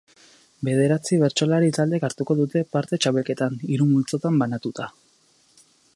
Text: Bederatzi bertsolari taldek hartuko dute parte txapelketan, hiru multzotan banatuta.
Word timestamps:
Bederatzi 0.67 1.19
bertsolari 1.23 1.69
taldek 1.75 2.07
hartuko 2.09 2.37
dute 2.41 2.63
parte 2.77 3.01
txapelketan, 3.05 3.61
hiru 3.75 3.91
multzotan 3.93 4.45
banatuta. 4.45 4.93